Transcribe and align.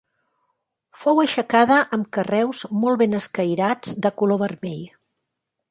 Fou 1.01 1.19
aixecada 1.23 1.77
amb 1.97 2.09
carreus 2.17 2.63
molt 2.85 3.01
ben 3.05 3.15
escairats 3.21 3.95
de 4.07 4.15
color 4.23 4.45
vermell. 4.47 4.85